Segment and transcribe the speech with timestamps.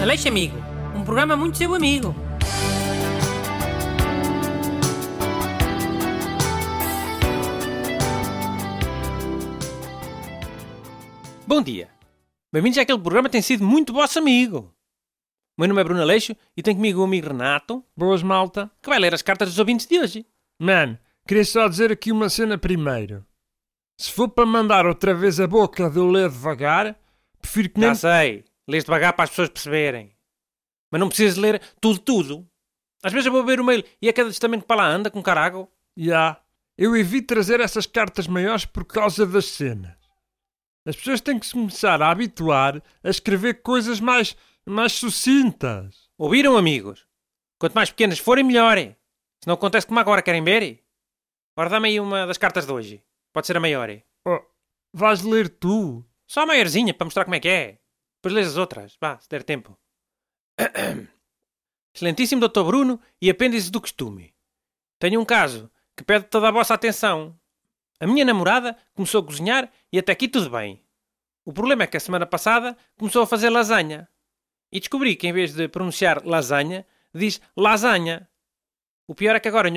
[0.00, 0.56] Aleixo Amigo,
[0.94, 2.14] um programa muito seu amigo.
[11.46, 11.88] Bom dia.
[12.52, 14.72] Bem-vindos àquele programa que tem sido muito vosso amigo.
[15.56, 18.70] O meu nome é Bruno Aleixo e tenho comigo o amigo Renato, Boas, malta.
[18.80, 20.26] que vai ler as cartas dos ouvintes de hoje.
[20.60, 20.96] Man,
[21.26, 23.26] queria só dizer aqui uma cena primeiro.
[24.00, 26.96] Se for para mandar outra vez a boca de eu ler devagar,
[27.40, 27.88] prefiro que nem...
[27.90, 30.14] Já sei, lês devagar para as pessoas perceberem.
[30.90, 32.50] Mas não precisas ler tudo, tudo.
[33.02, 35.10] Às vezes eu vou ver o mail e é cada testamento que para lá anda
[35.10, 35.70] com carago.
[35.98, 36.40] Ya.
[36.76, 39.96] Eu evito trazer essas cartas maiores por causa das cenas.
[40.86, 46.08] As pessoas têm que se começar a habituar a escrever coisas mais, mais sucintas.
[46.16, 47.06] Ouviram, amigos?
[47.58, 48.78] Quanto mais pequenas forem, melhor.
[48.78, 50.84] Se não acontece como agora, querem ver?
[51.56, 53.02] Ora, dá-me aí uma das cartas de hoje.
[53.32, 53.90] Pode ser a maior.
[54.24, 54.40] Oh,
[54.92, 56.04] vais ler tu?
[56.26, 57.78] Só a maiorzinha, para mostrar como é que é.
[58.18, 58.96] Depois lês as outras.
[59.00, 59.78] Vá, se der tempo.
[61.94, 62.64] Excelentíssimo Dr.
[62.64, 64.34] Bruno e apêndice do costume.
[64.98, 67.38] Tenho um caso que pede toda a vossa atenção.
[68.00, 70.84] A minha namorada começou a cozinhar e até aqui tudo bem.
[71.44, 74.08] O problema é que a semana passada começou a fazer lasanha.
[74.70, 78.28] E descobri que em vez de pronunciar lasanha, diz lasanha.
[79.06, 79.70] O pior é que agora...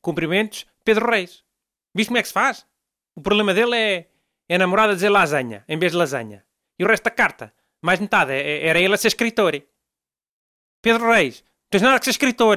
[0.00, 1.42] Cumprimentos, Pedro Reis.
[1.94, 2.66] Viste como é que se faz?
[3.16, 4.08] O problema dele é,
[4.48, 6.45] é a namorada dizer lasanha em vez de lasanha.
[6.78, 9.52] E o resto da carta, mais metade, é- é- era ele a ser escritor.
[10.82, 12.56] Pedro Reis, tens nada que ser escritor.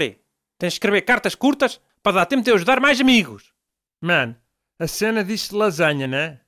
[0.57, 3.53] Tens de escrever cartas curtas para dar tempo de ajudar mais amigos.
[4.01, 4.35] Man,
[4.79, 6.41] a cena diz lasanha, né?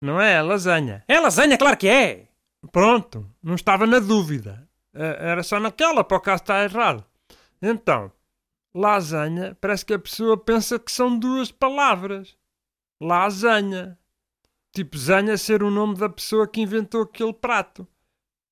[0.00, 0.34] Não é?
[0.34, 1.04] É lasanha.
[1.06, 2.28] É lasanha, claro que é.
[2.72, 4.68] Pronto, não estava na dúvida.
[4.94, 7.04] Eh, Era só naquela, para o caso estar errado.
[7.60, 8.12] Então,
[8.74, 12.36] lasanha, parece que a pessoa pensa que são duas palavras.
[13.00, 13.98] Lasanha.
[14.74, 17.86] Tipo, zanha ser o nome da pessoa que inventou aquele prato.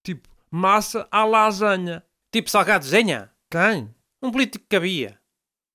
[0.04, 2.04] Tipo, massa à lasanha.
[2.32, 3.92] Tipo Salgado Zenha, Quem?
[4.22, 5.18] um político que havia.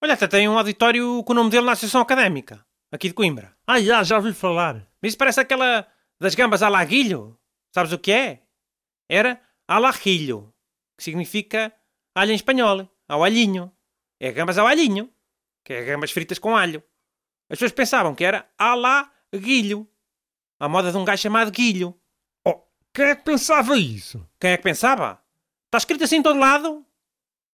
[0.02, 3.56] Olha, até tem um auditório com o nome dele na Associação Académica, aqui de Coimbra.
[3.68, 4.76] Ah, já, já ouvi falar.
[5.02, 5.86] Mas isso parece aquela
[6.20, 7.38] das gambas à laguilho.
[7.74, 8.44] Sabes o que é?
[9.10, 10.54] Era alajilho,
[10.98, 11.74] que significa
[12.16, 13.72] alho em espanhol, ao alhinho.
[14.20, 15.12] É gambas ao alhinho,
[15.66, 16.82] que é gambas fritas com alho.
[17.50, 19.90] As pessoas pensavam que era alaguilho,
[20.60, 21.96] à moda de um gajo chamado Guilho.
[22.46, 22.62] Oh,
[22.94, 24.28] quem é que pensava isso?
[24.40, 25.22] Quem é que pensava?
[25.66, 26.86] Está escrito assim em todo lado?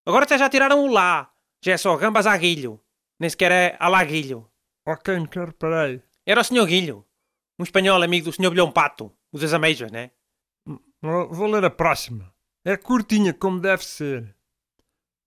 [0.06, 1.31] Agora até já tiraram o lá.
[1.63, 2.79] Já é só gambas a guilho.
[3.19, 4.50] Nem sequer é alaguilho.
[4.85, 6.01] Ok, nunca reparei.
[6.25, 6.66] Era o Sr.
[6.66, 7.06] Guilho.
[7.59, 8.50] Um espanhol amigo do Sr.
[8.50, 9.12] Bilhão Pato.
[9.31, 10.12] O das ameijas, né?
[11.01, 12.33] Vou vou ler a próxima.
[12.66, 14.35] É curtinha, como deve ser.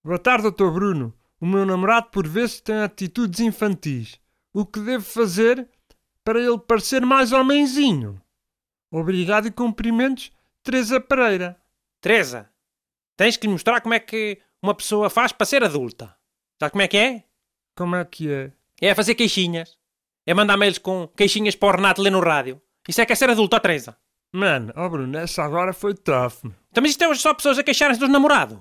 [0.03, 0.69] Boa tarde, Dr.
[0.71, 1.13] Bruno.
[1.39, 4.19] O meu namorado, por vezes, tem atitudes infantis.
[4.53, 5.67] O que devo fazer
[6.25, 8.19] para ele parecer mais homenzinho?
[8.91, 10.31] Obrigado e cumprimentos,
[10.63, 11.55] Teresa Pereira.
[12.01, 12.49] Teresa,
[13.15, 16.15] tens que lhe mostrar como é que uma pessoa faz para ser adulta.
[16.59, 17.23] Sabe como é que é?
[17.77, 18.51] Como é que é?
[18.81, 19.77] É fazer queixinhas.
[20.25, 22.59] É mandar mails com queixinhas para o Renato ler no rádio.
[22.87, 23.95] Isso é que é ser adulto, ó Teresa.
[24.33, 26.43] Mano, oh Bruno, essa agora foi tough.
[26.43, 28.59] Então, mas isto é hoje só pessoas a queixarem-se dos namorados.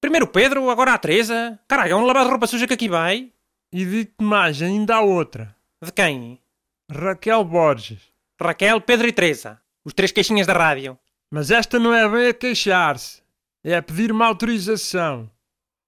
[0.00, 1.58] Primeiro o Pedro, agora a Teresa.
[1.66, 3.32] Caralho, é um lavado de roupa suja que aqui vai.
[3.72, 5.56] E digo-te mais, ainda há outra.
[5.82, 6.40] De quem?
[6.92, 8.00] Raquel Borges.
[8.40, 9.60] Raquel, Pedro e Teresa.
[9.84, 10.98] Os três queixinhas da rádio.
[11.30, 13.22] Mas esta não é bem a queixar-se.
[13.62, 15.30] É a pedir uma autorização.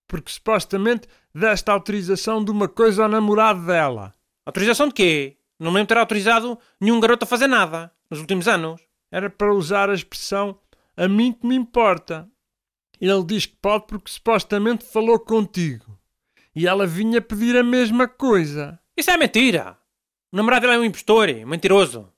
[0.06, 4.14] Porque supostamente deste autorização de uma coisa ao namorado dela.
[4.46, 5.36] Autorização de quê?
[5.58, 8.80] Não me lembro ter autorizado nenhum garoto a fazer nada nos últimos anos.
[9.10, 10.56] Era para usar a expressão
[10.96, 12.28] a mim que me importa.
[13.00, 15.98] Ele diz que pode porque supostamente falou contigo.
[16.54, 18.78] E ela vinha pedir a mesma coisa.
[18.96, 19.81] Isso é mentira.
[20.32, 22.10] O namorado dele é um impostor, mentiroso.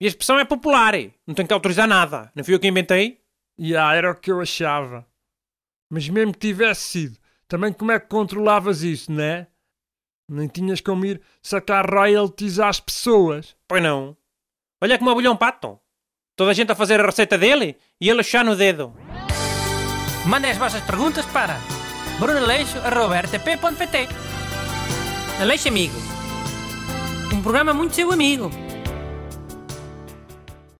[0.00, 0.94] E a expressão é popular.
[1.26, 2.30] Não tenho que autorizar nada.
[2.34, 3.20] Não fui eu que inventei?
[3.58, 5.06] E ah, era o que eu achava.
[5.90, 9.46] Mas mesmo que tivesse sido, também como é que controlavas isso, né?
[10.30, 13.56] Nem tinhas como ir sacar royalties às pessoas.
[13.66, 14.14] Pois não.
[14.82, 15.80] Olha como é o bolhão pato.
[16.36, 18.94] Toda a gente a fazer a receita dele e ele a chá no dedo.
[20.26, 21.58] Mandem as vossas perguntas para
[22.20, 24.08] brunaleixo.rtp.pt
[25.40, 26.07] Aleixo Amigo.
[27.32, 28.50] Um programa muito seu amigo.